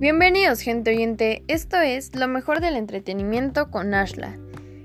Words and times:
Bienvenidos 0.00 0.62
gente 0.62 0.92
oyente, 0.92 1.44
esto 1.46 1.78
es 1.78 2.16
lo 2.16 2.26
mejor 2.26 2.62
del 2.62 2.76
entretenimiento 2.76 3.70
con 3.70 3.92
Ashla. 3.92 4.38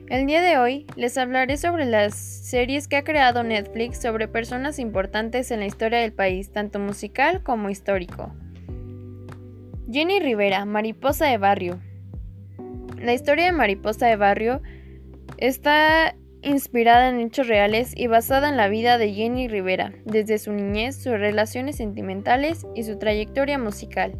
El 0.09 0.25
día 0.25 0.41
de 0.41 0.57
hoy 0.57 0.87
les 0.97 1.17
hablaré 1.17 1.55
sobre 1.55 1.85
las 1.85 2.15
series 2.15 2.89
que 2.89 2.97
ha 2.97 3.05
creado 3.05 3.41
Netflix 3.41 4.01
sobre 4.01 4.27
personas 4.27 4.77
importantes 4.77 5.51
en 5.51 5.61
la 5.61 5.67
historia 5.67 5.99
del 5.99 6.11
país, 6.11 6.51
tanto 6.51 6.79
musical 6.79 7.43
como 7.43 7.69
histórico. 7.69 8.35
Jenny 9.89 10.19
Rivera, 10.19 10.65
Mariposa 10.65 11.27
de 11.27 11.37
Barrio. 11.37 11.79
La 12.99 13.13
historia 13.13 13.45
de 13.45 13.51
Mariposa 13.53 14.07
de 14.07 14.17
Barrio 14.17 14.61
está 15.37 16.13
inspirada 16.41 17.07
en 17.07 17.21
hechos 17.21 17.47
reales 17.47 17.93
y 17.95 18.07
basada 18.07 18.49
en 18.49 18.57
la 18.57 18.67
vida 18.67 18.97
de 18.97 19.13
Jenny 19.13 19.47
Rivera, 19.47 19.93
desde 20.03 20.39
su 20.39 20.51
niñez, 20.51 20.97
sus 20.97 21.13
relaciones 21.13 21.77
sentimentales 21.77 22.67
y 22.75 22.83
su 22.83 22.99
trayectoria 22.99 23.57
musical. 23.57 24.19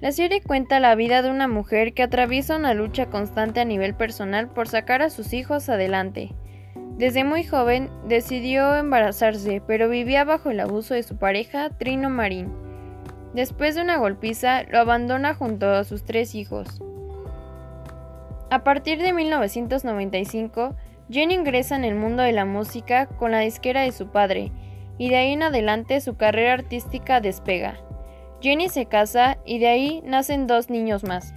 La 0.00 0.12
serie 0.12 0.42
cuenta 0.42 0.80
la 0.80 0.94
vida 0.94 1.22
de 1.22 1.30
una 1.30 1.48
mujer 1.48 1.94
que 1.94 2.02
atraviesa 2.02 2.56
una 2.56 2.74
lucha 2.74 3.06
constante 3.06 3.60
a 3.60 3.64
nivel 3.64 3.94
personal 3.94 4.48
por 4.48 4.68
sacar 4.68 5.02
a 5.02 5.10
sus 5.10 5.32
hijos 5.32 5.68
adelante. 5.68 6.34
Desde 6.98 7.24
muy 7.24 7.44
joven 7.44 7.88
decidió 8.06 8.76
embarazarse, 8.76 9.62
pero 9.66 9.88
vivía 9.88 10.24
bajo 10.24 10.50
el 10.50 10.60
abuso 10.60 10.94
de 10.94 11.02
su 11.02 11.16
pareja, 11.16 11.70
Trino 11.70 12.10
Marín. 12.10 12.52
Después 13.34 13.74
de 13.74 13.82
una 13.82 13.96
golpiza, 13.96 14.64
lo 14.64 14.78
abandona 14.78 15.34
junto 15.34 15.70
a 15.70 15.84
sus 15.84 16.04
tres 16.04 16.34
hijos. 16.34 16.82
A 18.50 18.62
partir 18.64 19.00
de 19.00 19.12
1995, 19.12 20.76
Jenny 21.08 21.34
ingresa 21.34 21.76
en 21.76 21.84
el 21.84 21.94
mundo 21.94 22.22
de 22.22 22.32
la 22.32 22.44
música 22.44 23.06
con 23.06 23.32
la 23.32 23.40
disquera 23.40 23.82
de 23.82 23.92
su 23.92 24.08
padre, 24.08 24.52
y 24.98 25.08
de 25.08 25.16
ahí 25.16 25.32
en 25.32 25.42
adelante 25.42 26.00
su 26.00 26.16
carrera 26.16 26.52
artística 26.52 27.20
despega. 27.20 27.76
Jenny 28.42 28.68
se 28.68 28.86
casa 28.86 29.38
y 29.46 29.60
de 29.60 29.68
ahí 29.68 30.02
nacen 30.04 30.48
dos 30.48 30.68
niños 30.68 31.04
más. 31.04 31.32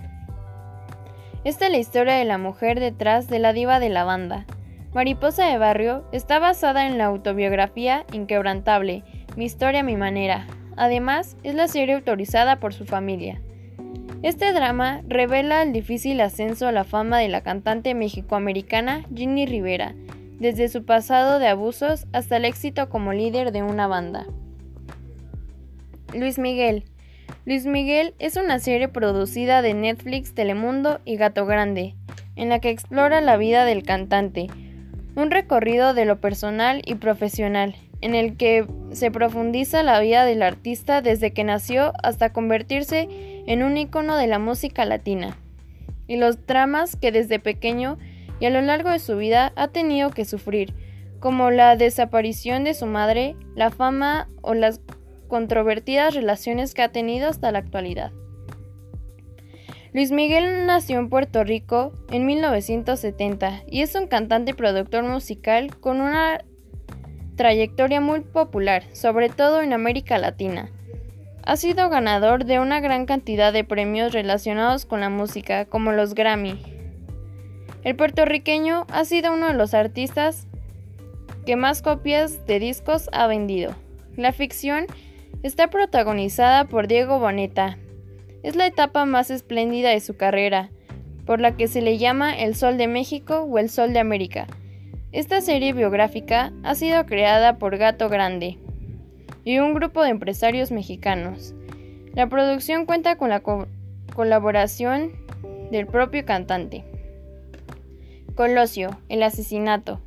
Esta 1.44 1.68
es 1.68 1.72
la 1.72 1.78
historia 1.78 2.16
de 2.16 2.26
la 2.26 2.40
mujer 2.40 2.80
detrás 2.80 3.28
de 3.28 3.38
la 3.38 3.54
diva 3.54 3.80
de 3.80 3.90
la 3.90 4.04
banda. 4.04 4.48
Mariposa 4.92 5.46
de 5.46 5.60
Barrio 5.60 6.04
está 6.12 6.40
basada 6.40 6.88
en 6.88 6.98
la 6.98 7.06
autobiografía 7.06 8.06
Inquebrantable, 8.12 9.04
Mi 9.36 9.46
historia, 9.46 9.84
mi 9.84 9.96
manera. 9.98 10.48
Además, 10.78 11.38
es 11.44 11.54
la 11.54 11.68
serie 11.68 11.94
autorizada 11.94 12.60
por 12.60 12.74
su 12.74 12.86
familia. 12.86 13.40
Este 14.24 14.52
drama 14.52 15.02
revela 15.08 15.62
el 15.62 15.74
difícil 15.74 16.20
ascenso 16.22 16.68
a 16.68 16.72
la 16.72 16.86
fama 16.86 17.20
de 17.20 17.28
la 17.28 17.42
cantante 17.42 17.94
mexicoamericana 17.94 19.04
Jenny 19.14 19.46
Rivera, 19.46 19.94
desde 20.40 20.70
su 20.70 20.86
pasado 20.86 21.38
de 21.38 21.50
abusos 21.50 22.08
hasta 22.14 22.38
el 22.38 22.46
éxito 22.46 22.90
como 22.90 23.14
líder 23.14 23.52
de 23.52 23.62
una 23.62 23.86
banda. 23.86 24.26
Luis 26.14 26.40
Miguel 26.40 26.86
Luis 27.46 27.66
Miguel 27.66 28.16
es 28.18 28.38
una 28.38 28.60
serie 28.60 28.88
producida 28.88 29.62
de 29.62 29.74
Netflix, 29.74 30.34
Telemundo 30.34 31.00
y 31.06 31.16
Gato 31.16 31.46
Grande, 31.46 31.96
en 32.36 32.50
la 32.50 32.60
que 32.60 32.70
explora 32.70 33.22
la 33.22 33.38
vida 33.38 33.66
del 33.66 33.84
cantante, 33.84 34.48
un 35.16 35.32
recorrido 35.32 35.94
de 35.94 36.06
lo 36.06 36.20
personal 36.20 36.82
y 36.86 36.96
profesional, 36.96 37.76
en 38.02 38.16
el 38.16 38.36
que 38.36 38.66
se 38.92 39.12
profundiza 39.12 39.84
la 39.84 40.00
vida 40.00 40.26
del 40.26 40.42
artista 40.42 41.02
desde 41.02 41.34
que 41.34 41.44
nació 41.44 41.94
hasta 42.04 42.34
convertirse 42.34 43.08
en 43.48 43.64
un 43.64 43.78
icono 43.78 44.18
de 44.18 44.28
la 44.28 44.40
música 44.40 44.86
latina, 44.86 45.38
y 46.08 46.18
los 46.18 46.46
dramas 46.46 46.96
que 46.96 47.12
desde 47.12 47.40
pequeño 47.40 47.98
y 48.40 48.46
a 48.46 48.50
lo 48.50 48.62
largo 48.62 48.90
de 48.90 49.00
su 49.00 49.18
vida 49.18 49.54
ha 49.56 49.68
tenido 49.70 50.10
que 50.10 50.26
sufrir, 50.26 50.74
como 51.20 51.52
la 51.52 51.76
desaparición 51.76 52.64
de 52.64 52.74
su 52.74 52.86
madre, 52.86 53.36
la 53.56 53.72
fama 53.72 54.30
o 54.42 54.54
las 54.54 54.82
controvertidas 55.28 56.14
relaciones 56.14 56.74
que 56.74 56.82
ha 56.82 56.92
tenido 56.92 57.30
hasta 57.30 57.52
la 57.52 57.60
actualidad. 57.60 58.12
Luis 59.94 60.12
Miguel 60.12 60.66
nació 60.66 61.00
en 61.00 61.10
Puerto 61.10 61.44
Rico 61.44 61.94
en 62.12 62.26
1970 62.26 63.64
y 63.68 63.82
es 63.82 63.96
un 63.96 64.08
cantante 64.08 64.52
y 64.52 64.54
productor 64.54 65.04
musical 65.06 65.78
con 65.78 66.02
una 66.02 66.44
trayectoria 67.38 68.02
muy 68.02 68.20
popular, 68.20 68.84
sobre 68.92 69.30
todo 69.30 69.62
en 69.62 69.72
América 69.72 70.18
Latina. 70.18 70.70
Ha 71.44 71.58
sido 71.58 71.90
ganador 71.90 72.46
de 72.46 72.60
una 72.60 72.80
gran 72.80 73.06
cantidad 73.06 73.54
de 73.54 73.64
premios 73.64 74.14
relacionados 74.14 74.86
con 74.86 75.00
la 75.00 75.10
música, 75.10 75.66
como 75.66 75.92
los 75.92 76.16
Grammy. 76.16 76.60
El 77.84 77.96
puertorriqueño 77.96 78.88
ha 78.92 79.06
sido 79.06 79.32
uno 79.32 79.48
de 79.48 79.54
los 79.54 79.74
artistas 79.74 80.48
que 81.46 81.56
más 81.56 81.82
copias 81.82 82.46
de 82.48 82.60
discos 82.60 83.10
ha 83.14 83.28
vendido. 83.28 83.76
La 84.18 84.32
ficción 84.32 84.88
Está 85.46 85.68
protagonizada 85.68 86.66
por 86.66 86.88
Diego 86.88 87.20
Boneta. 87.20 87.78
Es 88.42 88.56
la 88.56 88.66
etapa 88.66 89.06
más 89.06 89.30
espléndida 89.30 89.92
de 89.92 90.00
su 90.00 90.18
carrera, 90.18 90.72
por 91.28 91.40
la 91.40 91.56
que 91.56 91.68
se 91.68 91.84
le 91.84 92.00
llama 92.00 92.36
El 92.36 92.56
Sol 92.56 92.80
de 92.80 92.88
México 92.88 93.42
o 93.42 93.60
El 93.60 93.70
Sol 93.70 93.94
de 93.94 94.00
América. 94.00 94.48
Esta 95.12 95.42
serie 95.42 95.72
biográfica 95.74 96.52
ha 96.64 96.74
sido 96.74 97.06
creada 97.06 97.60
por 97.60 97.78
Gato 97.78 98.10
Grande 98.10 98.58
y 99.44 99.60
un 99.60 99.76
grupo 99.76 100.02
de 100.02 100.10
empresarios 100.10 100.72
mexicanos. 100.72 101.54
La 102.16 102.28
producción 102.28 102.88
cuenta 102.88 103.16
con 103.16 103.30
la 103.30 103.44
colaboración 104.16 105.12
del 105.70 105.86
propio 105.86 106.26
cantante. 106.26 106.84
Colosio, 108.34 108.98
el 109.10 109.22
asesinato. 109.22 110.02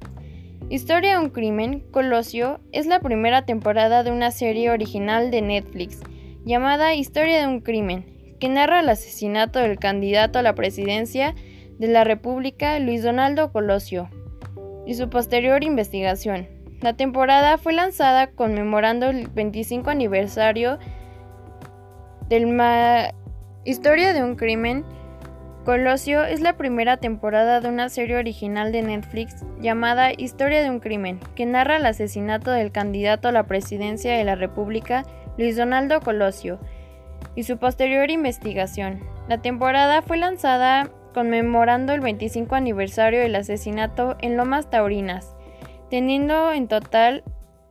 Historia 0.70 1.12
de 1.12 1.24
un 1.24 1.30
crimen, 1.30 1.80
Colosio 1.90 2.60
es 2.72 2.86
la 2.86 3.00
primera 3.00 3.46
temporada 3.46 4.02
de 4.02 4.10
una 4.10 4.30
serie 4.30 4.70
original 4.70 5.30
de 5.30 5.40
Netflix 5.40 6.00
llamada 6.44 6.94
Historia 6.94 7.40
de 7.40 7.46
un 7.46 7.60
crimen, 7.60 8.36
que 8.38 8.50
narra 8.50 8.80
el 8.80 8.88
asesinato 8.90 9.60
del 9.60 9.78
candidato 9.78 10.38
a 10.38 10.42
la 10.42 10.54
presidencia 10.54 11.34
de 11.78 11.88
la 11.88 12.04
República, 12.04 12.78
Luis 12.80 13.02
Donaldo 13.02 13.50
Colosio, 13.50 14.10
y 14.86 14.92
su 14.92 15.08
posterior 15.08 15.64
investigación. 15.64 16.46
La 16.82 16.92
temporada 16.92 17.56
fue 17.56 17.72
lanzada 17.72 18.26
conmemorando 18.26 19.06
el 19.06 19.28
25 19.28 19.88
aniversario 19.88 20.78
del 22.28 22.46
ma 22.46 23.14
Historia 23.64 24.12
de 24.12 24.22
un 24.22 24.36
crimen, 24.36 24.84
Colosio 25.68 26.24
es 26.24 26.40
la 26.40 26.56
primera 26.56 26.96
temporada 26.96 27.60
de 27.60 27.68
una 27.68 27.90
serie 27.90 28.16
original 28.16 28.72
de 28.72 28.80
Netflix 28.80 29.44
llamada 29.60 30.12
Historia 30.16 30.62
de 30.62 30.70
un 30.70 30.80
crimen, 30.80 31.20
que 31.34 31.44
narra 31.44 31.76
el 31.76 31.84
asesinato 31.84 32.50
del 32.52 32.72
candidato 32.72 33.28
a 33.28 33.32
la 33.32 33.42
presidencia 33.42 34.16
de 34.16 34.24
la 34.24 34.34
República, 34.34 35.04
Luis 35.36 35.58
Donaldo 35.58 36.00
Colosio, 36.00 36.58
y 37.34 37.42
su 37.42 37.58
posterior 37.58 38.10
investigación. 38.10 39.00
La 39.28 39.42
temporada 39.42 40.00
fue 40.00 40.16
lanzada 40.16 40.88
conmemorando 41.12 41.92
el 41.92 42.00
25 42.00 42.54
aniversario 42.54 43.20
del 43.20 43.36
asesinato 43.36 44.16
en 44.22 44.38
Lomas 44.38 44.70
Taurinas, 44.70 45.36
teniendo 45.90 46.50
en 46.50 46.66
total 46.68 47.24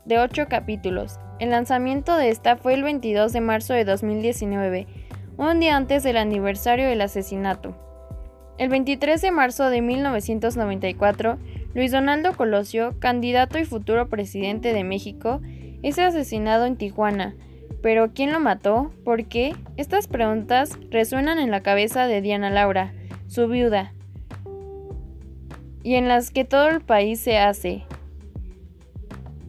de 0.06 0.20
8 0.20 0.46
capítulos. 0.48 1.20
El 1.40 1.50
lanzamiento 1.50 2.16
de 2.16 2.30
esta 2.30 2.58
fue 2.58 2.76
el 2.76 2.84
22 2.84 3.34
de 3.34 3.42
marzo 3.42 3.74
de 3.74 3.86
2019, 3.86 4.86
un 5.38 5.60
día 5.60 5.76
antes 5.76 6.04
del 6.04 6.18
aniversario 6.18 6.88
del 6.88 7.02
asesinato. 7.02 7.87
El 8.58 8.70
23 8.70 9.22
de 9.22 9.30
marzo 9.30 9.70
de 9.70 9.82
1994, 9.82 11.38
Luis 11.76 11.92
Donaldo 11.92 12.36
Colosio, 12.36 12.96
candidato 13.00 13.60
y 13.60 13.66
futuro 13.66 14.10
presidente 14.10 14.74
de 14.74 14.84
México, 14.84 15.42
es 15.84 16.00
asesinado 16.00 16.66
en 16.66 16.76
Tijuana. 16.76 17.36
Pero 17.84 18.14
¿quién 18.16 18.32
lo 18.32 18.40
mató? 18.40 18.92
¿Por 19.06 19.26
qué? 19.26 19.56
Estas 19.78 20.08
preguntas 20.08 20.80
resuenan 20.90 21.38
en 21.38 21.52
la 21.52 21.62
cabeza 21.62 22.08
de 22.08 22.22
Diana 22.22 22.50
Laura, 22.50 22.94
su 23.28 23.48
viuda, 23.48 23.94
y 25.84 25.94
en 25.94 26.08
las 26.08 26.32
que 26.32 26.44
todo 26.44 26.68
el 26.70 26.82
país 26.82 27.20
se 27.20 27.38
hace, 27.38 27.84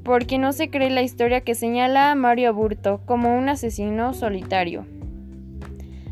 porque 0.04 0.36
no 0.36 0.52
se 0.52 0.68
cree 0.68 0.90
la 0.90 1.02
historia 1.02 1.40
que 1.40 1.54
señala 1.54 2.10
a 2.10 2.14
Mario 2.14 2.50
Aburto 2.50 3.00
como 3.06 3.38
un 3.38 3.48
asesino 3.48 4.12
solitario. 4.12 4.84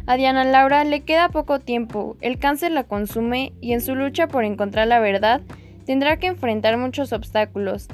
A 0.08 0.16
Diana 0.16 0.44
Laura 0.44 0.84
le 0.84 1.00
queda 1.00 1.30
poco 1.30 1.58
tiempo, 1.58 2.16
el 2.20 2.38
cáncer 2.38 2.70
la 2.70 2.84
consume 2.84 3.52
y 3.60 3.72
en 3.72 3.80
su 3.80 3.96
lucha 3.96 4.28
por 4.28 4.44
encontrar 4.44 4.86
la 4.86 5.00
verdad 5.00 5.40
tendrá 5.84 6.18
que 6.18 6.28
enfrentar 6.28 6.78
muchos 6.78 7.12
obstáculos 7.12 7.88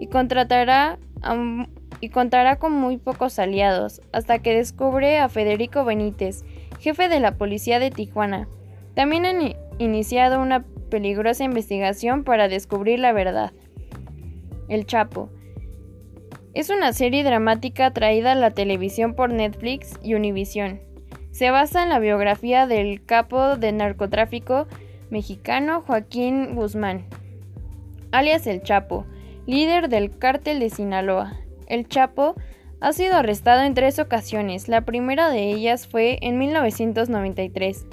y 0.00 0.06
contará 0.06 0.96
con 2.56 2.72
muy 2.72 2.96
pocos 2.96 3.38
aliados, 3.38 4.00
hasta 4.12 4.38
que 4.38 4.54
descubre 4.54 5.18
a 5.18 5.28
Federico 5.28 5.84
Benítez, 5.84 6.42
jefe 6.80 7.10
de 7.10 7.20
la 7.20 7.32
policía 7.32 7.78
de 7.78 7.90
Tijuana. 7.90 8.48
También 8.94 9.26
han 9.26 9.54
iniciado 9.78 10.40
una 10.40 10.64
peligrosa 10.88 11.44
investigación 11.44 12.24
para 12.24 12.48
descubrir 12.48 12.98
la 12.98 13.12
verdad. 13.12 13.52
El 14.68 14.86
Chapo. 14.86 15.28
Es 16.54 16.70
una 16.70 16.94
serie 16.94 17.24
dramática 17.24 17.92
traída 17.92 18.32
a 18.32 18.36
la 18.36 18.52
televisión 18.52 19.14
por 19.14 19.32
Netflix 19.32 19.98
y 20.02 20.14
Univision. 20.14 20.87
Se 21.38 21.52
basa 21.52 21.84
en 21.84 21.88
la 21.88 22.00
biografía 22.00 22.66
del 22.66 23.04
capo 23.06 23.54
de 23.54 23.70
narcotráfico 23.70 24.66
mexicano 25.08 25.84
Joaquín 25.86 26.56
Guzmán, 26.56 27.04
alias 28.10 28.48
El 28.48 28.60
Chapo, 28.64 29.06
líder 29.46 29.88
del 29.88 30.18
cártel 30.18 30.58
de 30.58 30.68
Sinaloa. 30.68 31.36
El 31.68 31.86
Chapo 31.86 32.34
Ha 32.80 32.92
sido 32.92 33.14
arrestado 33.14 33.62
en 33.62 33.74
tres 33.74 34.00
ocasiones, 34.00 34.66
la 34.66 34.80
primera 34.80 35.30
de 35.30 35.52
ellas 35.52 35.86
fue 35.86 36.18
en 36.22 36.38
1993. 36.38 37.86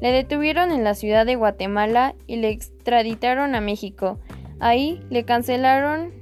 Le 0.00 0.10
detuvieron 0.10 0.72
en 0.72 0.82
la 0.82 0.94
ciudad 0.94 1.26
de 1.26 1.36
Guatemala 1.36 2.14
y 2.26 2.36
le 2.36 2.48
extraditaron 2.48 3.54
a 3.54 3.60
México. 3.60 4.18
Ahí 4.58 5.02
le 5.10 5.26
cancelaron 5.26 6.14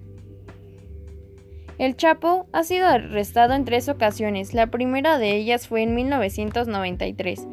el 1.79 1.97
Chapo 1.97 2.47
ha 2.53 2.63
sido 2.63 2.87
arrestado 2.87 3.55
en 3.55 3.65
tres 3.65 3.89
ocasiones, 3.89 4.55
la 4.55 4.69
primera 4.69 5.19
de 5.19 5.37
ellas 5.37 5.67
fue 5.67 5.83
en 5.83 5.95
1993. 5.95 7.47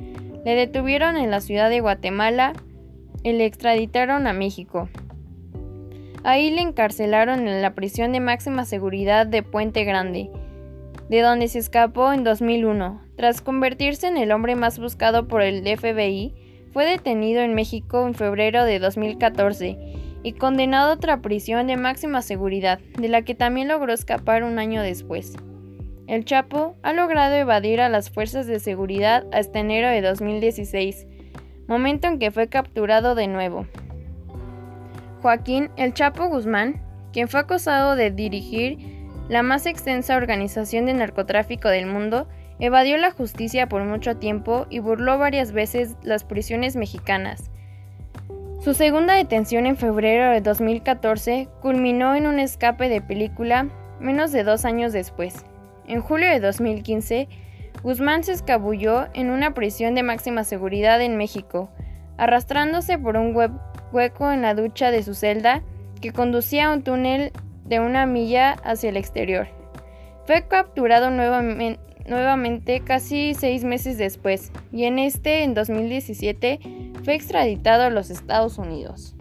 Le 0.45 0.55
detuvieron 0.55 1.17
en 1.17 1.31
la 1.31 1.41
ciudad 1.41 1.69
de 1.69 1.81
Guatemala 1.81 2.53
y 3.23 3.31
le 3.33 3.45
extraditaron 3.45 4.27
a 4.27 4.33
México. 4.33 4.89
Ahí 6.23 6.51
le 6.51 6.61
encarcelaron 6.61 7.47
en 7.47 7.61
la 7.61 7.73
prisión 7.73 8.11
de 8.11 8.19
máxima 8.19 8.65
seguridad 8.65 9.25
de 9.25 9.41
Puente 9.41 9.83
Grande, 9.85 10.29
de 11.09 11.21
donde 11.21 11.47
se 11.47 11.59
escapó 11.59 12.13
en 12.13 12.23
2001. 12.23 13.01
Tras 13.15 13.41
convertirse 13.41 14.07
en 14.07 14.17
el 14.17 14.31
hombre 14.31 14.55
más 14.55 14.77
buscado 14.77 15.27
por 15.27 15.41
el 15.41 15.63
FBI, 15.63 16.33
fue 16.73 16.85
detenido 16.85 17.41
en 17.41 17.55
México 17.55 18.05
en 18.07 18.13
febrero 18.13 18.65
de 18.65 18.79
2014 18.79 19.90
y 20.23 20.33
condenado 20.33 20.91
a 20.91 20.93
otra 20.93 21.21
prisión 21.21 21.67
de 21.67 21.77
máxima 21.77 22.21
seguridad, 22.21 22.79
de 22.97 23.09
la 23.09 23.23
que 23.23 23.35
también 23.35 23.67
logró 23.67 23.93
escapar 23.93 24.43
un 24.43 24.59
año 24.59 24.81
después. 24.81 25.35
El 26.07 26.25
Chapo 26.25 26.75
ha 26.83 26.93
logrado 26.93 27.35
evadir 27.35 27.81
a 27.81 27.89
las 27.89 28.09
fuerzas 28.09 28.47
de 28.47 28.59
seguridad 28.59 29.25
hasta 29.31 29.59
enero 29.59 29.87
de 29.87 30.01
2016, 30.01 31.07
momento 31.67 32.07
en 32.07 32.19
que 32.19 32.31
fue 32.31 32.47
capturado 32.47 33.15
de 33.15 33.27
nuevo. 33.27 33.65
Joaquín 35.21 35.69
El 35.77 35.93
Chapo 35.93 36.27
Guzmán, 36.27 36.81
quien 37.13 37.27
fue 37.27 37.41
acusado 37.41 37.95
de 37.95 38.11
dirigir 38.11 38.79
la 39.29 39.43
más 39.43 39.65
extensa 39.65 40.17
organización 40.17 40.85
de 40.85 40.93
narcotráfico 40.93 41.69
del 41.69 41.85
mundo, 41.85 42.27
evadió 42.59 42.97
la 42.97 43.11
justicia 43.11 43.69
por 43.69 43.83
mucho 43.83 44.17
tiempo 44.17 44.65
y 44.69 44.79
burló 44.79 45.17
varias 45.17 45.51
veces 45.51 45.95
las 46.03 46.23
prisiones 46.23 46.75
mexicanas, 46.75 47.50
su 48.63 48.75
segunda 48.75 49.15
detención 49.15 49.65
en 49.65 49.75
febrero 49.75 50.31
de 50.31 50.39
2014 50.39 51.47
culminó 51.61 52.13
en 52.13 52.27
un 52.27 52.37
escape 52.37 52.89
de 52.89 53.01
película 53.01 53.67
menos 53.99 54.31
de 54.31 54.43
dos 54.43 54.65
años 54.65 54.93
después. 54.93 55.33
En 55.87 55.99
julio 55.99 56.29
de 56.29 56.39
2015, 56.39 57.27
Guzmán 57.81 58.23
se 58.23 58.33
escabulló 58.33 59.07
en 59.15 59.31
una 59.31 59.55
prisión 59.55 59.95
de 59.95 60.03
máxima 60.03 60.43
seguridad 60.43 61.01
en 61.01 61.17
México, 61.17 61.71
arrastrándose 62.17 62.99
por 62.99 63.17
un 63.17 63.35
hueco 63.91 64.31
en 64.31 64.43
la 64.43 64.53
ducha 64.53 64.91
de 64.91 65.01
su 65.01 65.15
celda 65.15 65.63
que 65.99 66.11
conducía 66.11 66.67
a 66.67 66.73
un 66.73 66.83
túnel 66.83 67.31
de 67.65 67.79
una 67.79 68.05
milla 68.05 68.51
hacia 68.63 68.91
el 68.91 68.97
exterior. 68.97 69.47
Fue 70.27 70.47
capturado 70.47 71.09
nuevamente, 71.09 72.81
casi 72.81 73.33
seis 73.33 73.63
meses 73.63 73.97
después, 73.97 74.51
y 74.71 74.83
en 74.83 74.99
este, 74.99 75.41
en 75.41 75.55
2017, 75.55 76.90
fue 77.03 77.15
extraditado 77.15 77.83
a 77.83 77.89
los 77.89 78.09
Estados 78.09 78.57
Unidos. 78.57 79.15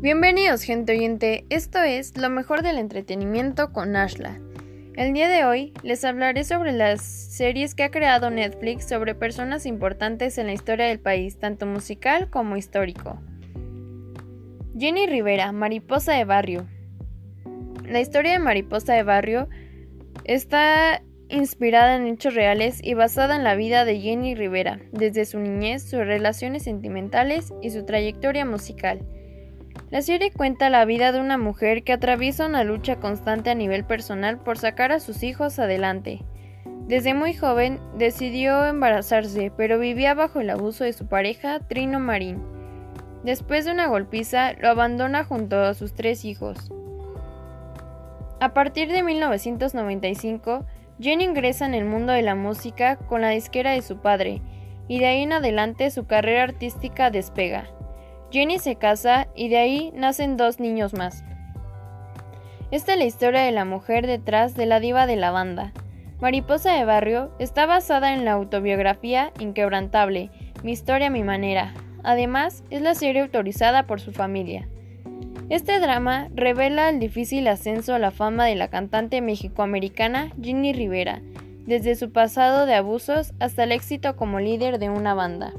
Bienvenidos 0.00 0.62
gente 0.62 0.92
oyente, 0.92 1.46
esto 1.48 1.78
es 1.78 2.16
lo 2.18 2.28
mejor 2.28 2.62
del 2.62 2.78
entretenimiento 2.78 3.72
con 3.72 3.94
Ashla. 3.94 4.40
El 4.94 5.14
día 5.14 5.28
de 5.28 5.44
hoy 5.44 5.72
les 5.82 6.04
hablaré 6.04 6.44
sobre 6.44 6.72
las 6.72 7.00
series 7.02 7.74
que 7.74 7.84
ha 7.84 7.90
creado 7.90 8.28
Netflix 8.30 8.88
sobre 8.88 9.14
personas 9.14 9.64
importantes 9.64 10.36
en 10.38 10.48
la 10.48 10.52
historia 10.52 10.86
del 10.86 11.00
país, 11.00 11.38
tanto 11.38 11.66
musical 11.66 12.28
como 12.28 12.56
histórico. 12.56 13.20
Jenny 14.78 15.06
Rivera, 15.06 15.52
Mariposa 15.52 16.14
de 16.14 16.24
Barrio. 16.24 16.66
La 17.86 18.00
historia 18.00 18.32
de 18.32 18.38
Mariposa 18.38 18.94
de 18.94 19.02
Barrio 19.02 19.48
está 20.24 21.02
inspirada 21.28 21.96
en 21.96 22.06
hechos 22.06 22.34
reales 22.34 22.80
y 22.82 22.94
basada 22.94 23.36
en 23.36 23.44
la 23.44 23.54
vida 23.54 23.84
de 23.84 24.00
Jenny 24.00 24.34
Rivera, 24.34 24.80
desde 24.90 25.26
su 25.26 25.40
niñez, 25.40 25.82
sus 25.82 26.00
relaciones 26.00 26.62
sentimentales 26.62 27.52
y 27.60 27.68
su 27.68 27.84
trayectoria 27.84 28.46
musical. 28.46 29.06
La 29.90 30.00
serie 30.00 30.30
cuenta 30.30 30.70
la 30.70 30.86
vida 30.86 31.12
de 31.12 31.20
una 31.20 31.36
mujer 31.36 31.84
que 31.84 31.92
atraviesa 31.92 32.46
una 32.46 32.64
lucha 32.64 32.96
constante 32.96 33.50
a 33.50 33.54
nivel 33.54 33.84
personal 33.84 34.38
por 34.38 34.56
sacar 34.56 34.90
a 34.90 35.00
sus 35.00 35.22
hijos 35.22 35.58
adelante. 35.58 36.24
Desde 36.88 37.12
muy 37.12 37.34
joven 37.34 37.78
decidió 37.98 38.64
embarazarse, 38.64 39.52
pero 39.54 39.78
vivía 39.78 40.14
bajo 40.14 40.40
el 40.40 40.48
abuso 40.48 40.84
de 40.84 40.94
su 40.94 41.08
pareja, 41.08 41.60
Trino 41.60 42.00
Marín. 42.00 42.51
Después 43.24 43.64
de 43.64 43.72
una 43.72 43.86
golpiza, 43.86 44.52
lo 44.54 44.68
abandona 44.68 45.24
junto 45.24 45.60
a 45.60 45.74
sus 45.74 45.94
tres 45.94 46.24
hijos. 46.24 46.70
A 48.40 48.52
partir 48.52 48.90
de 48.90 49.02
1995, 49.02 50.64
Jenny 50.98 51.24
ingresa 51.24 51.64
en 51.64 51.74
el 51.74 51.84
mundo 51.84 52.12
de 52.12 52.22
la 52.22 52.34
música 52.34 52.96
con 52.96 53.20
la 53.20 53.28
disquera 53.30 53.70
de 53.70 53.82
su 53.82 53.98
padre, 53.98 54.42
y 54.88 54.98
de 54.98 55.06
ahí 55.06 55.22
en 55.22 55.32
adelante 55.32 55.90
su 55.90 56.06
carrera 56.06 56.42
artística 56.42 57.10
despega. 57.10 57.66
Jenny 58.32 58.58
se 58.58 58.76
casa 58.76 59.28
y 59.36 59.48
de 59.48 59.58
ahí 59.58 59.92
nacen 59.94 60.36
dos 60.36 60.58
niños 60.58 60.92
más. 60.94 61.22
Esta 62.72 62.94
es 62.94 62.98
la 62.98 63.04
historia 63.04 63.42
de 63.42 63.52
la 63.52 63.64
mujer 63.64 64.06
detrás 64.06 64.54
de 64.54 64.66
la 64.66 64.80
diva 64.80 65.06
de 65.06 65.16
la 65.16 65.30
banda. 65.30 65.72
Mariposa 66.20 66.72
de 66.72 66.84
Barrio 66.84 67.30
está 67.38 67.66
basada 67.66 68.14
en 68.14 68.24
la 68.24 68.32
autobiografía 68.32 69.32
Inquebrantable, 69.38 70.30
Mi 70.62 70.72
historia, 70.72 71.10
mi 71.10 71.22
manera. 71.22 71.74
Además, 72.02 72.64
es 72.70 72.82
la 72.82 72.94
serie 72.94 73.22
autorizada 73.22 73.86
por 73.86 74.00
su 74.00 74.12
familia. 74.12 74.68
Este 75.48 75.78
drama 75.80 76.28
revela 76.34 76.88
el 76.88 76.98
difícil 76.98 77.46
ascenso 77.48 77.94
a 77.94 77.98
la 77.98 78.10
fama 78.10 78.46
de 78.46 78.54
la 78.54 78.68
cantante 78.68 79.20
mexicoamericana 79.20 80.30
Jenny 80.40 80.72
Rivera, 80.72 81.20
desde 81.66 81.94
su 81.94 82.10
pasado 82.10 82.66
de 82.66 82.74
abusos 82.74 83.34
hasta 83.38 83.64
el 83.64 83.72
éxito 83.72 84.16
como 84.16 84.40
líder 84.40 84.78
de 84.78 84.88
una 84.88 85.14
banda. 85.14 85.52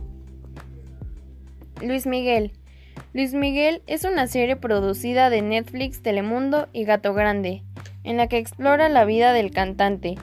Luis 1.82 2.06
Miguel 2.08 2.54
Luis 3.14 3.36
Miguel 3.36 3.84
es 3.86 4.06
una 4.06 4.26
serie 4.26 4.56
producida 4.56 5.30
de 5.30 5.44
Netflix, 5.44 6.02
Telemundo 6.02 6.68
y 6.74 6.84
Gato 6.84 7.14
Grande, 7.14 7.62
en 8.04 8.18
la 8.18 8.28
que 8.28 8.38
explora 8.38 8.90
la 8.90 9.06
vida 9.06 9.34
del 9.34 9.52
cantante, 9.52 10.16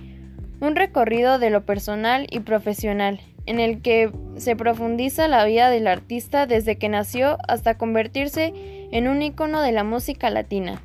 un 0.61 0.75
recorrido 0.75 1.39
de 1.39 1.51
lo 1.51 1.65
personal 1.65 2.27
y 2.31 2.41
profesional, 2.41 3.21
en 3.51 3.59
el 3.59 3.83
que 3.83 4.13
se 4.37 4.55
profundiza 4.55 5.27
la 5.27 5.45
vida 5.45 5.71
del 5.71 5.89
artista 5.89 6.47
desde 6.47 6.79
que 6.79 6.89
nació 6.89 7.37
hasta 7.49 7.77
convertirse 7.77 8.53
en 8.93 9.09
un 9.09 9.23
icono 9.23 9.61
de 9.61 9.73
la 9.73 9.83
música 9.83 10.31
latina, 10.31 10.81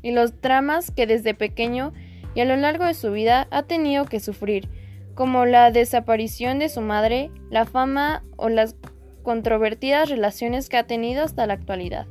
y 0.00 0.12
los 0.12 0.40
dramas 0.40 0.90
que 0.90 1.06
desde 1.06 1.34
pequeño 1.34 1.92
y 2.34 2.40
a 2.40 2.46
lo 2.46 2.56
largo 2.56 2.86
de 2.86 2.94
su 2.94 3.12
vida 3.12 3.48
ha 3.50 3.64
tenido 3.64 4.06
que 4.06 4.18
sufrir, 4.18 4.66
como 5.14 5.44
la 5.44 5.70
desaparición 5.72 6.58
de 6.58 6.70
su 6.70 6.80
madre, 6.80 7.30
la 7.50 7.66
fama 7.66 8.24
o 8.38 8.48
las 8.48 8.76
controvertidas 9.22 10.08
relaciones 10.08 10.70
que 10.70 10.78
ha 10.78 10.86
tenido 10.86 11.22
hasta 11.22 11.46
la 11.46 11.52
actualidad. 11.52 12.06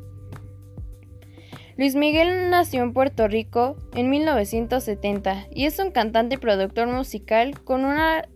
Luis 1.78 1.96
Miguel 1.96 2.52
nació 2.52 2.84
en 2.84 2.94
Puerto 2.94 3.28
Rico 3.28 3.76
en 3.96 4.12
1970 4.12 5.48
y 5.50 5.66
es 5.66 5.80
un 5.80 5.90
cantante 5.90 6.36
y 6.36 6.38
productor 6.38 6.88
musical 6.90 7.60
con 7.64 7.86
una 7.86 8.28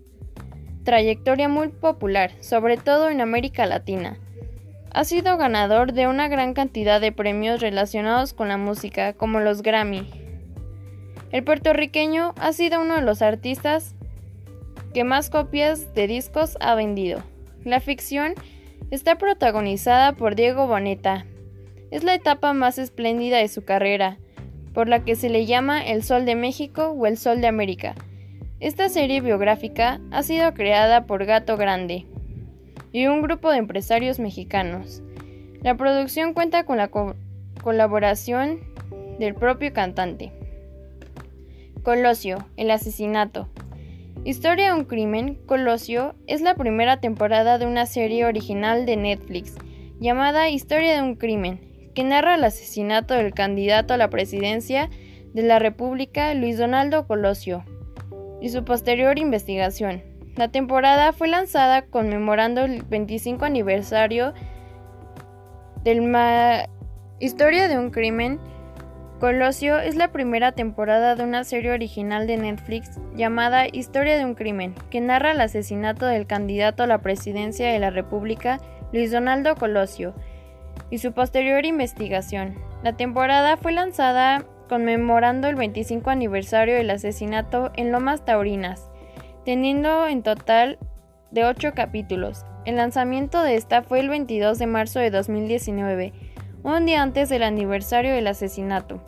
trayectoria 0.84 1.48
muy 1.48 1.70
popular, 1.70 2.32
sobre 2.40 2.78
todo 2.78 3.10
en 3.10 3.22
América 3.22 3.66
Latina. 3.66 4.18
Ha 4.92 5.06
sido 5.06 5.38
ganador 5.38 5.94
de 5.94 6.08
una 6.08 6.28
gran 6.28 6.54
cantidad 6.54 7.02
de 7.02 7.12
premios 7.12 7.62
relacionados 7.62 8.34
con 8.34 8.48
la 8.48 8.58
música, 8.58 9.14
como 9.14 9.40
los 9.40 9.64
Grammy. 9.64 10.08
El 11.32 11.44
puertorriqueño 11.44 12.36
ha 12.40 12.54
sido 12.54 12.82
uno 12.82 12.96
de 12.96 13.02
los 13.02 13.22
artistas 13.22 13.96
que 14.94 15.04
más 15.04 15.30
copias 15.30 15.96
de 15.96 16.08
discos 16.08 16.58
ha 16.60 16.76
vendido. 16.76 17.24
La 17.64 17.80
ficción 17.80 18.36
Está 18.94 19.18
protagonizada 19.18 20.12
por 20.14 20.36
Diego 20.36 20.68
Boneta. 20.68 21.26
Es 21.90 22.04
la 22.04 22.14
etapa 22.14 22.54
más 22.54 22.78
espléndida 22.78 23.40
de 23.40 23.48
su 23.48 23.64
carrera, 23.64 24.20
por 24.72 24.88
la 24.88 25.04
que 25.04 25.16
se 25.16 25.32
le 25.32 25.48
llama 25.48 25.84
El 25.84 26.04
Sol 26.04 26.26
de 26.26 26.36
México 26.36 26.90
o 26.90 27.08
El 27.08 27.18
Sol 27.18 27.42
de 27.42 27.48
América. 27.48 27.96
Esta 28.64 28.88
serie 28.88 29.20
biográfica 29.20 30.00
ha 30.10 30.24
sido 30.24 30.54
creada 30.54 31.06
por 31.06 31.26
Gato 31.26 31.58
Grande 31.58 32.06
y 32.94 33.08
un 33.08 33.22
grupo 33.22 33.52
de 33.52 33.58
empresarios 33.58 34.20
mexicanos. 34.20 35.04
La 35.62 35.76
producción 35.76 36.34
cuenta 36.34 36.64
con 36.64 36.78
la 36.78 36.90
colaboración 37.62 38.62
del 39.20 39.36
propio 39.36 39.74
cantante. 39.74 40.32
Colosio, 41.84 42.38
el 42.56 42.72
asesinato. 42.72 43.50
Historia 44.24 44.68
de 44.68 44.80
un 44.80 44.86
crimen, 44.86 45.36
Colosio 45.46 46.16
es 46.28 46.40
la 46.40 46.56
primera 46.56 47.02
temporada 47.02 47.58
de 47.58 47.66
una 47.66 47.86
serie 47.86 48.24
original 48.24 48.86
de 48.86 48.96
Netflix 48.96 49.56
llamada 50.00 50.48
Historia 50.48 50.94
de 50.94 51.02
un 51.02 51.16
crimen, 51.16 51.92
que 51.94 52.06
narra 52.06 52.36
el 52.36 52.46
asesinato 52.46 53.14
del 53.14 53.34
candidato 53.34 53.94
a 53.94 53.98
la 53.98 54.10
presidencia 54.10 54.90
de 55.34 55.44
la 55.44 55.60
República, 55.60 56.34
Luis 56.34 56.58
Donaldo 56.58 57.08
Colosio, 57.08 57.66
y 58.44 58.50
su 58.50 58.66
posterior 58.66 59.18
investigación. 59.18 60.04
La 60.36 60.50
temporada 60.50 61.14
fue 61.14 61.30
lanzada 61.30 61.84
conmemorando 61.84 62.66
el 62.66 62.84
25 62.84 63.46
aniversario 63.46 64.34
del 65.86 66.02
ma 66.02 66.66
Historia 67.20 67.70
de 67.70 67.78
un 67.78 67.90
crimen. 67.90 68.42
Colosio 69.22 69.80
es 69.80 69.96
la 69.96 70.12
primera 70.12 70.52
temporada 70.52 71.16
de 71.16 71.24
una 71.24 71.46
serie 71.46 71.72
original 71.72 72.28
de 72.28 72.36
Netflix 72.36 73.00
llamada 73.16 73.66
Historia 73.72 74.18
de 74.18 74.26
un 74.26 74.36
crimen, 74.36 74.76
que 74.90 75.00
narra 75.00 75.32
el 75.32 75.40
asesinato 75.40 76.06
del 76.06 76.28
candidato 76.28 76.84
a 76.84 76.88
la 76.88 76.98
presidencia 76.98 77.72
de 77.72 77.80
la 77.80 77.92
República, 77.92 78.60
Luis 78.92 79.10
Donaldo 79.10 79.56
Colosio, 79.56 80.14
y 80.90 80.98
su 80.98 81.14
posterior 81.14 81.66
investigación. 81.66 82.56
La 82.84 82.92
temporada 82.92 83.56
fue 83.56 83.72
lanzada 83.72 84.44
conmemorando 84.68 85.48
el 85.48 85.56
25 85.56 86.10
aniversario 86.10 86.76
del 86.76 86.90
asesinato 86.90 87.72
en 87.76 87.92
Lomas 87.92 88.26
Taurinas, 88.26 88.90
teniendo 89.46 90.08
en 90.08 90.24
total 90.24 90.80
de 91.32 91.46
8 91.46 91.74
capítulos. 91.76 92.46
El 92.66 92.78
lanzamiento 92.78 93.42
de 93.42 93.56
esta 93.56 93.82
fue 93.82 94.00
el 94.00 94.10
22 94.10 94.58
de 94.58 94.68
marzo 94.68 95.00
de 95.00 95.12
2019, 95.12 96.14
un 96.64 96.86
día 96.86 97.02
antes 97.02 97.30
del 97.30 97.44
aniversario 97.44 98.14
del 98.14 98.28
asesinato. 98.28 99.02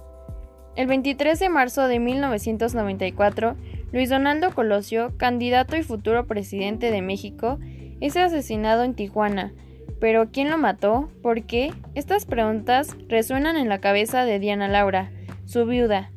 El 0.75 0.87
23 0.87 1.39
de 1.39 1.47
marzo 1.47 1.87
de 1.87 1.99
1994, 1.99 3.55
Luis 3.93 4.09
Donaldo 4.09 4.53
Colosio, 4.53 5.13
candidato 5.15 5.77
y 5.77 5.83
futuro 5.83 6.27
presidente 6.27 6.91
de 6.91 7.01
México, 7.01 7.59
es 8.01 8.17
asesinado 8.17 8.83
en 8.83 8.93
Tijuana. 8.93 9.53
Pero 10.01 10.31
¿quién 10.31 10.49
lo 10.49 10.57
mató? 10.57 11.09
¿Por 11.23 11.43
qué? 11.43 11.71
Estas 11.93 12.25
preguntas 12.25 12.97
resuenan 13.07 13.55
en 13.55 13.69
la 13.69 13.79
cabeza 13.79 14.25
de 14.25 14.39
Diana 14.39 14.67
Laura, 14.67 15.11
su 15.45 15.65
viuda, 15.65 16.11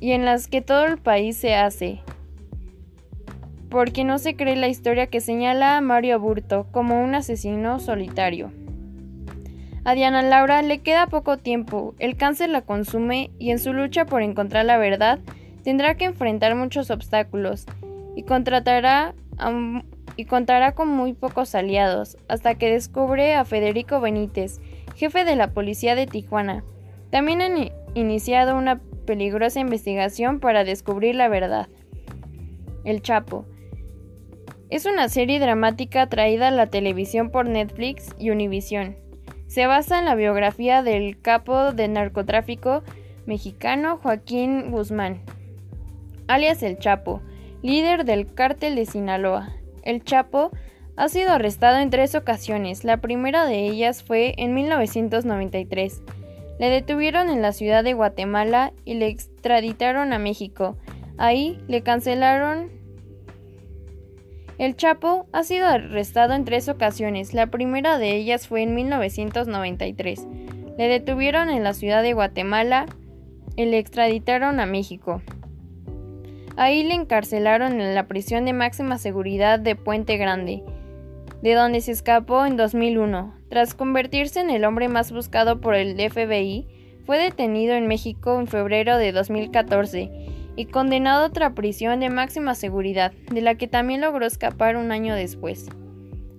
y 0.00 0.12
en 0.12 0.24
las 0.24 0.48
que 0.48 0.60
todo 0.60 0.84
el 0.86 0.98
país 0.98 1.36
se 1.36 1.54
hace, 1.54 2.00
porque 3.70 4.04
no 4.04 4.18
se 4.18 4.36
cree 4.36 4.56
la 4.56 4.68
historia 4.68 5.06
que 5.06 5.20
señala 5.20 5.76
a 5.76 5.80
Mario 5.80 6.16
Aburto 6.16 6.66
como 6.70 7.02
un 7.02 7.14
asesino 7.14 7.80
solitario. 7.80 8.52
A 9.84 9.94
Diana 9.94 10.22
Laura 10.22 10.62
le 10.62 10.78
queda 10.78 11.08
poco 11.08 11.36
tiempo, 11.36 11.94
el 11.98 12.16
cáncer 12.16 12.48
la 12.48 12.62
consume 12.62 13.30
y 13.38 13.50
en 13.50 13.58
su 13.58 13.72
lucha 13.72 14.06
por 14.06 14.22
encontrar 14.22 14.64
la 14.64 14.78
verdad 14.78 15.18
tendrá 15.62 15.96
que 15.96 16.06
enfrentar 16.06 16.54
muchos 16.54 16.90
obstáculos 16.90 17.66
y 18.16 18.22
contratará 18.22 19.14
y 20.16 20.24
contará 20.26 20.72
con 20.72 20.88
muy 20.88 21.12
pocos 21.12 21.54
aliados, 21.54 22.16
hasta 22.28 22.54
que 22.54 22.70
descubre 22.70 23.34
a 23.34 23.44
Federico 23.44 24.00
Benítez, 24.00 24.60
jefe 24.94 25.24
de 25.24 25.36
la 25.36 25.50
policía 25.50 25.94
de 25.94 26.06
Tijuana. 26.06 26.64
También 27.14 27.42
han 27.42 27.70
iniciado 27.94 28.58
una 28.58 28.80
peligrosa 29.06 29.60
investigación 29.60 30.40
para 30.40 30.64
descubrir 30.64 31.14
la 31.14 31.28
verdad. 31.28 31.68
El 32.82 33.02
Chapo. 33.02 33.46
Es 34.68 34.84
una 34.84 35.08
serie 35.08 35.38
dramática 35.38 36.08
traída 36.08 36.48
a 36.48 36.50
la 36.50 36.66
televisión 36.70 37.30
por 37.30 37.48
Netflix 37.48 38.12
y 38.18 38.30
Univision. 38.30 38.96
Se 39.46 39.68
basa 39.68 40.00
en 40.00 40.06
la 40.06 40.16
biografía 40.16 40.82
del 40.82 41.20
capo 41.20 41.70
de 41.70 41.86
narcotráfico 41.86 42.82
mexicano 43.26 44.00
Joaquín 44.02 44.72
Guzmán, 44.72 45.20
alias 46.26 46.64
El 46.64 46.80
Chapo, 46.80 47.22
líder 47.62 48.04
del 48.04 48.34
cártel 48.34 48.74
de 48.74 48.86
Sinaloa. 48.86 49.52
El 49.84 50.02
Chapo 50.02 50.50
ha 50.96 51.08
sido 51.08 51.30
arrestado 51.30 51.78
en 51.78 51.90
tres 51.90 52.16
ocasiones, 52.16 52.82
la 52.82 52.96
primera 52.96 53.46
de 53.46 53.68
ellas 53.68 54.02
fue 54.02 54.34
en 54.36 54.52
1993. 54.52 56.02
Le 56.58 56.70
detuvieron 56.70 57.30
en 57.30 57.42
la 57.42 57.52
ciudad 57.52 57.82
de 57.82 57.94
Guatemala 57.94 58.72
y 58.84 58.94
le 58.94 59.08
extraditaron 59.08 60.12
a 60.12 60.18
México. 60.18 60.76
Ahí 61.16 61.58
le 61.68 61.82
cancelaron 61.82 62.70
el 64.56 64.76
Chapo 64.76 65.26
ha 65.32 65.42
sido 65.42 65.66
arrestado 65.66 66.32
en 66.32 66.44
tres 66.44 66.68
ocasiones, 66.68 67.34
la 67.34 67.48
primera 67.48 67.98
de 67.98 68.14
ellas 68.14 68.46
fue 68.46 68.62
en 68.62 68.74
1993. 68.74 70.26
Le 70.78 70.88
detuvieron 70.88 71.50
en 71.50 71.64
la 71.64 71.74
ciudad 71.74 72.02
de 72.02 72.12
Guatemala 72.12 72.86
y 73.56 73.64
le 73.64 73.78
extraditaron 73.78 74.60
a 74.60 74.66
México. 74.66 75.22
Ahí 76.56 76.84
le 76.84 76.94
encarcelaron 76.94 77.80
en 77.80 77.96
la 77.96 78.06
prisión 78.06 78.44
de 78.44 78.52
máxima 78.52 78.96
seguridad 78.98 79.58
de 79.58 79.74
Puente 79.74 80.16
Grande, 80.18 80.62
de 81.44 81.52
donde 81.52 81.82
se 81.82 81.92
escapó 81.92 82.46
en 82.46 82.56
2001. 82.56 83.34
Tras 83.50 83.74
convertirse 83.74 84.40
en 84.40 84.48
el 84.48 84.64
hombre 84.64 84.88
más 84.88 85.12
buscado 85.12 85.60
por 85.60 85.74
el 85.74 85.94
FBI, 85.94 86.66
fue 87.04 87.18
detenido 87.18 87.74
en 87.74 87.86
México 87.86 88.40
en 88.40 88.46
febrero 88.46 88.96
de 88.96 89.12
2014 89.12 90.10
y 90.56 90.64
condenado 90.64 91.22
a 91.22 91.26
otra 91.26 91.54
prisión 91.54 92.00
de 92.00 92.08
máxima 92.08 92.54
seguridad, 92.54 93.12
de 93.30 93.42
la 93.42 93.56
que 93.56 93.68
también 93.68 94.00
logró 94.00 94.24
escapar 94.24 94.78
un 94.78 94.90
año 94.90 95.14
después. 95.14 95.68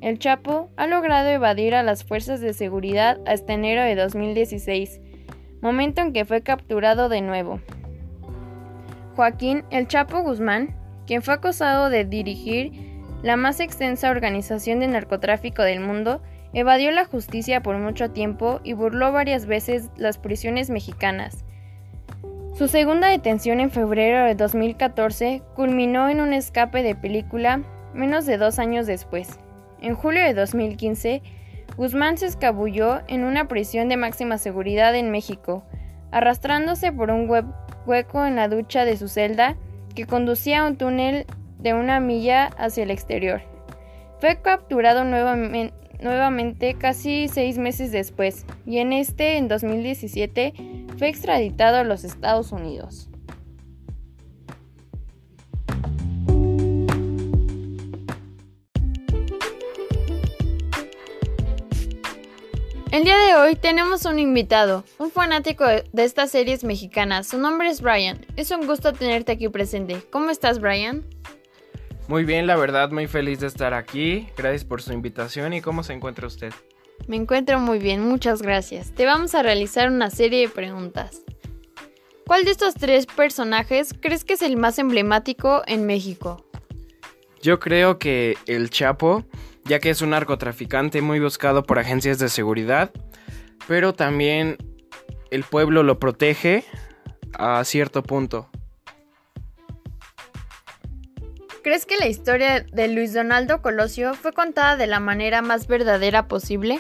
El 0.02 0.18
Chapo 0.18 0.72
ha 0.76 0.88
logrado 0.88 1.30
evadir 1.30 1.76
a 1.76 1.84
las 1.84 2.04
fuerzas 2.04 2.42
de 2.42 2.54
seguridad 2.54 3.20
hasta 3.28 3.54
enero 3.54 3.84
de 3.84 3.94
2016, 3.94 5.02
momento 5.62 6.02
en 6.02 6.14
que 6.14 6.26
fue 6.26 6.42
capturado 6.42 7.10
de 7.10 7.22
nuevo. 7.22 7.60
Joaquín 9.16 9.66
El 9.70 9.88
Chapo 9.88 10.24
Guzmán, 10.24 10.76
quien 11.06 11.22
fue 11.22 11.36
acusado 11.36 11.92
de 11.92 12.06
dirigir 12.06 12.95
la 13.26 13.36
más 13.36 13.60
extensa 13.60 14.12
organización 14.12 14.80
de 14.80 14.88
narcotráfico 14.88 15.64
del 15.64 15.80
mundo, 15.82 16.22
evadió 16.54 16.92
la 16.92 17.06
justicia 17.06 17.62
por 17.62 17.78
mucho 17.78 18.12
tiempo 18.12 18.62
y 18.64 18.74
burló 18.74 19.12
varias 19.12 19.46
veces 19.46 19.90
las 19.98 20.18
prisiones 20.18 20.70
mexicanas, 20.70 21.44
su 22.58 22.70
segunda 22.70 23.10
detención 23.10 23.60
en 23.60 23.70
febrero 23.70 24.24
de 24.24 24.34
2014 24.34 25.42
culminó 25.56 26.08
en 26.08 26.22
un 26.22 26.32
escape 26.32 26.84
de 26.84 26.96
película 26.96 27.62
menos 27.94 28.26
de 28.26 28.38
dos 28.38 28.60
años 28.60 28.88
después. 28.88 29.28
En 29.82 29.94
julio 29.94 30.24
de 30.24 30.34
2015, 30.34 31.22
Guzmán 31.76 32.18
se 32.18 32.28
escabulló 32.28 33.02
en 33.10 33.26
una 33.26 33.50
prisión 33.50 33.90
de 33.90 33.98
máxima 33.98 34.38
seguridad 34.38 34.96
en 34.96 35.12
México, 35.12 35.66
arrastrándose 36.12 36.94
por 36.94 37.12
un 37.12 37.30
hueco 37.86 38.26
en 38.26 38.38
la 38.38 38.48
ducha 38.48 38.86
de 38.86 38.96
su 38.96 39.10
celda 39.10 39.58
que 39.94 40.06
conducía 40.06 40.62
a 40.62 40.68
un 40.68 40.78
túnel 40.78 41.26
de 41.60 41.74
una 41.74 42.00
milla 42.00 42.48
hacia 42.58 42.84
el 42.84 42.92
exterior. 42.92 43.42
Fue 44.20 44.42
capturado 44.42 45.04
nuevamente, 45.04 46.74
casi 46.76 47.28
seis 47.28 47.58
meses 47.58 47.92
después, 47.92 48.46
y 48.66 48.78
en 48.80 48.94
este, 48.94 49.38
en 49.38 49.48
2017, 49.48 50.54
fue 50.98 51.10
extraditado 51.10 51.78
a 51.78 51.84
los 51.84 52.04
Estados 52.04 52.52
Unidos. 52.52 53.10
El 62.96 63.04
día 63.04 63.18
de 63.18 63.36
hoy 63.36 63.56
tenemos 63.58 64.06
un 64.06 64.20
invitado, 64.20 64.86
un 65.00 65.12
fanático 65.12 65.66
de 65.66 66.04
estas 66.06 66.32
series 66.32 66.64
mexicanas. 66.64 67.28
Su 67.28 67.38
nombre 67.38 67.68
es 67.68 67.82
Brian. 67.82 68.26
Es 68.38 68.52
un 68.52 68.66
gusto 68.66 68.94
tenerte 68.94 69.34
aquí 69.34 69.50
presente. 69.50 70.02
¿Cómo 70.10 70.30
estás, 70.30 70.62
Brian? 70.62 71.04
Muy 72.08 72.24
bien, 72.24 72.46
la 72.46 72.56
verdad, 72.56 72.92
muy 72.92 73.08
feliz 73.08 73.40
de 73.40 73.48
estar 73.48 73.74
aquí. 73.74 74.28
Gracias 74.38 74.64
por 74.64 74.82
su 74.82 74.94
invitación 74.94 75.54
y 75.54 75.62
cómo 75.62 75.82
se 75.82 75.94
encuentra 75.94 76.28
usted. 76.28 76.54
Me 77.08 77.16
encuentro 77.16 77.60
muy 77.60 77.80
bien, 77.80 78.02
muchas 78.02 78.42
gracias. 78.42 78.94
Te 78.94 79.06
vamos 79.06 79.34
a 79.34 79.42
realizar 79.42 79.90
una 79.90 80.12
serie 80.12 80.42
de 80.42 80.50
preguntas. 80.50 81.24
¿Cuál 82.28 82.46
de 82.46 82.52
estos 82.52 82.76
tres 82.76 83.06
personajes 83.06 83.94
crees 84.00 84.24
que 84.24 84.34
es 84.34 84.42
el 84.42 84.56
más 84.58 84.80
emblemático 84.80 85.64
en 85.68 85.86
México? 85.86 86.46
Yo 87.42 87.60
creo 87.60 88.00
que 88.00 88.38
el 88.48 88.70
Chapo, 88.70 89.26
ya 89.66 89.80
que 89.80 89.90
es 89.90 90.02
un 90.02 90.12
narcotraficante 90.12 91.02
muy 91.02 91.20
buscado 91.20 91.64
por 91.64 91.80
agencias 91.80 92.18
de 92.18 92.30
seguridad, 92.30 92.92
pero 93.68 93.94
también 93.94 94.58
el 95.32 95.44
pueblo 95.44 95.84
lo 95.84 96.00
protege 96.00 96.64
a 97.34 97.64
cierto 97.64 98.02
punto. 98.04 98.50
¿Crees 101.66 101.88
que 101.88 101.98
la 101.98 102.06
historia 102.06 102.60
de 102.60 102.88
Luis 102.90 103.12
Donaldo 103.12 103.64
Colosio 103.64 104.14
fue 104.14 104.34
contada 104.34 104.78
de 104.78 104.86
la 104.86 105.00
manera 105.00 105.42
más 105.42 105.66
verdadera 105.66 106.28
posible? 106.28 106.80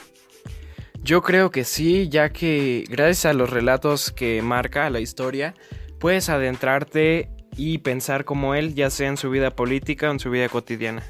Yo 1.02 1.24
creo 1.24 1.50
que 1.50 1.64
sí, 1.64 2.08
ya 2.08 2.30
que 2.30 2.84
gracias 2.88 3.26
a 3.26 3.34
los 3.34 3.50
relatos 3.50 4.12
que 4.12 4.44
marca 4.44 4.88
la 4.92 5.00
historia, 5.00 5.56
puedes 6.00 6.30
adentrarte 6.30 7.32
y 7.58 7.80
pensar 7.80 8.26
como 8.26 8.54
él, 8.54 8.76
ya 8.76 8.92
sea 8.92 9.08
en 9.08 9.18
su 9.18 9.32
vida 9.32 9.50
política 9.50 10.10
o 10.10 10.12
en 10.12 10.20
su 10.20 10.30
vida 10.30 10.50
cotidiana. 10.50 11.02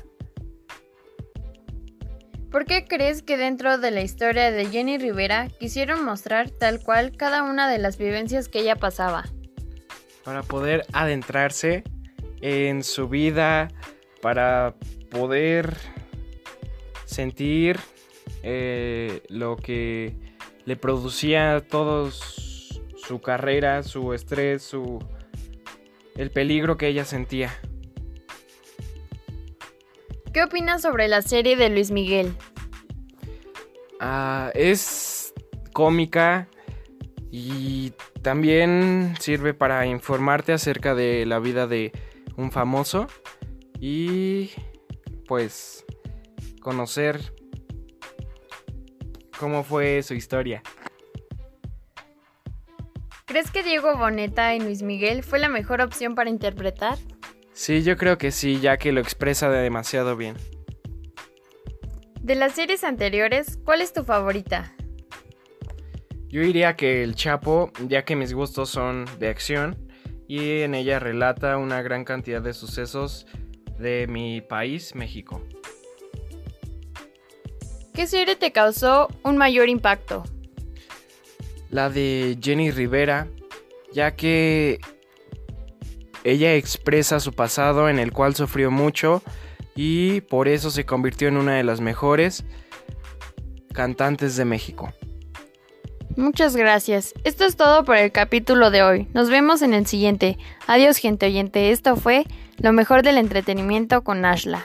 ¿Por 2.52 2.64
qué 2.64 2.86
crees 2.88 3.24
que 3.24 3.36
dentro 3.36 3.78
de 3.78 3.92
la 3.92 4.04
historia 4.04 4.52
de 4.52 4.68
Jenny 4.68 4.98
Rivera 4.98 5.50
quisieron 5.60 6.06
mostrar 6.06 6.50
tal 6.50 6.82
cual 6.82 7.18
cada 7.18 7.44
una 7.44 7.70
de 7.70 7.80
las 7.80 7.98
vivencias 7.98 8.48
que 8.48 8.60
ella 8.60 8.78
pasaba? 8.78 9.26
Para 10.24 10.44
poder 10.44 10.86
adentrarse 10.94 11.84
en 12.42 12.84
su 12.84 13.08
vida 13.08 13.70
para 14.22 14.76
poder 15.10 15.76
sentir 17.06 17.80
eh, 18.44 19.22
lo 19.30 19.56
que 19.58 20.16
le 20.66 20.76
producía 20.76 21.62
todo 21.62 22.12
su 22.12 23.22
carrera, 23.22 23.84
su 23.84 24.14
estrés, 24.14 24.64
su 24.64 25.00
el 26.16 26.32
peligro 26.32 26.78
que 26.78 26.88
ella 26.88 27.06
sentía. 27.06 27.54
¿Qué 30.34 30.44
opinas 30.44 30.82
sobre 30.82 31.08
la 31.08 31.22
serie 31.22 31.56
de 31.56 31.70
Luis 31.70 31.92
Miguel? 31.92 32.36
Ah, 34.00 34.52
es 34.54 35.34
cómica 35.72 36.48
y 37.32 37.94
también 38.22 39.14
sirve 39.20 39.54
para 39.54 39.86
informarte 39.86 40.54
acerca 40.54 40.96
de 40.96 41.26
la 41.26 41.40
vida 41.40 41.68
de 41.68 41.92
un 42.38 42.52
famoso 42.52 43.08
y 43.80 44.52
pues 45.28 45.86
conocer 46.62 47.34
cómo 49.40 49.64
fue 49.64 50.02
su 50.04 50.14
historia. 50.14 50.64
¿Crees 53.26 53.52
que 53.52 53.64
Diego 53.64 53.98
Boneta 53.98 54.56
y 54.56 54.60
Luis 54.60 54.82
Miguel 54.82 55.24
fue 55.24 55.40
la 55.40 55.50
mejor 55.50 55.82
opción 55.82 56.16
para 56.16 56.30
interpretar? 56.30 56.98
Sí, 57.54 57.84
yo 57.84 57.98
creo 57.98 58.18
que 58.18 58.32
sí, 58.32 58.60
ya 58.60 58.78
que 58.78 58.92
lo 58.92 59.02
expresa 59.02 59.50
demasiado 59.50 60.16
bien. 60.16 60.36
De 62.22 62.36
las 62.36 62.54
series 62.54 62.84
anteriores, 62.84 63.60
¿cuál 63.64 63.82
es 63.82 63.94
tu 63.94 64.04
favorita? 64.04 64.74
Yo 66.28 66.42
diría 66.42 66.76
que 66.76 67.04
El 67.04 67.16
Chapo, 67.16 67.72
ya 67.88 68.04
que 68.04 68.16
mis 68.16 68.34
gustos 68.34 68.70
son 68.70 69.06
de 69.20 69.30
acción 69.30 69.85
y 70.28 70.62
en 70.62 70.76
ella 70.76 71.00
relata 71.00 71.58
una 71.58 71.82
gran 71.82 72.04
cantidad 72.04 72.42
de 72.42 72.54
sucesos 72.54 73.28
de 73.78 74.08
mi 74.08 74.42
país, 74.42 74.96
México. 74.96 75.42
¿Qué 77.94 78.08
serie 78.08 78.36
te 78.36 78.52
causó 78.52 79.08
un 79.24 79.38
mayor 79.38 79.70
impacto? 79.70 80.24
La 81.70 81.90
de 81.90 82.38
Jenny 82.42 82.72
Rivera, 82.72 83.28
ya 83.94 84.16
que 84.16 84.80
ella 86.24 86.56
expresa 86.56 87.20
su 87.20 87.34
pasado 87.34 87.88
en 87.88 88.00
el 88.00 88.12
cual 88.12 88.36
sufrió 88.36 88.72
mucho 88.72 89.22
y 89.76 90.22
por 90.22 90.48
eso 90.48 90.72
se 90.72 90.86
convirtió 90.86 91.28
en 91.28 91.38
una 91.38 91.56
de 91.56 91.64
las 91.64 91.82
mejores 91.82 92.44
cantantes 93.74 94.36
de 94.36 94.46
México. 94.46 94.92
Muchas 96.18 96.56
gracias. 96.56 97.14
Esto 97.24 97.46
es 97.46 97.56
todo 97.56 97.84
por 97.84 97.98
el 97.98 98.12
capítulo 98.12 98.72
de 98.72 98.84
hoy. 98.84 99.08
Nos 99.14 99.30
vemos 99.30 99.62
en 99.62 99.74
el 99.74 99.86
siguiente. 99.86 100.38
Adiós 100.66 100.98
gente 100.98 101.26
oyente. 101.26 101.72
Esto 101.72 101.96
fue 101.98 102.26
lo 102.58 102.72
mejor 102.72 103.04
del 103.04 103.18
entretenimiento 103.18 104.04
con 104.04 104.24
Ashla. 104.24 104.64